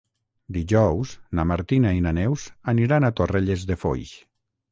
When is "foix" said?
3.85-4.15